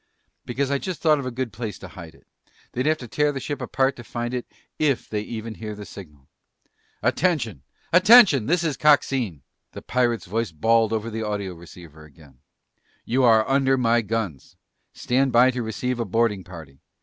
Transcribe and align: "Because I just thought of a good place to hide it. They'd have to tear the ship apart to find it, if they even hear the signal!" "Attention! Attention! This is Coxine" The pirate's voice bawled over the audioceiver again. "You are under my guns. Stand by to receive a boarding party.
"Because 0.47 0.71
I 0.71 0.79
just 0.79 0.99
thought 0.99 1.19
of 1.19 1.27
a 1.27 1.29
good 1.29 1.53
place 1.53 1.77
to 1.77 1.89
hide 1.89 2.15
it. 2.15 2.25
They'd 2.71 2.87
have 2.87 2.97
to 2.97 3.07
tear 3.07 3.31
the 3.31 3.39
ship 3.39 3.61
apart 3.61 3.95
to 3.97 4.03
find 4.03 4.33
it, 4.33 4.47
if 4.79 5.07
they 5.07 5.21
even 5.21 5.53
hear 5.53 5.75
the 5.75 5.85
signal!" 5.85 6.27
"Attention! 7.03 7.61
Attention! 7.93 8.47
This 8.47 8.63
is 8.63 8.77
Coxine" 8.77 9.43
The 9.73 9.83
pirate's 9.83 10.25
voice 10.25 10.51
bawled 10.51 10.91
over 10.91 11.11
the 11.11 11.21
audioceiver 11.23 12.03
again. 12.03 12.39
"You 13.05 13.21
are 13.23 13.47
under 13.47 13.77
my 13.77 14.01
guns. 14.01 14.55
Stand 14.91 15.31
by 15.33 15.51
to 15.51 15.61
receive 15.61 15.99
a 15.99 16.05
boarding 16.05 16.43
party. 16.43 16.79